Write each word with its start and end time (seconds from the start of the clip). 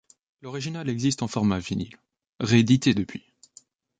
L'original 0.41 0.89
existe 0.89 1.21
en 1.21 1.27
format 1.27 1.59
vinyle, 1.59 1.95
ré-édité 2.39 2.95
depuis. 2.95 3.23